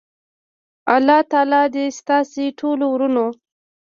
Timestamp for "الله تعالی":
0.95-1.63